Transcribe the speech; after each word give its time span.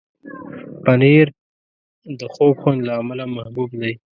پنېر 0.83 1.27
د 2.19 2.21
خوږ 2.33 2.53
خوند 2.61 2.79
له 2.87 2.93
امله 3.01 3.23
محبوب 3.35 3.69
دی. 3.81 3.93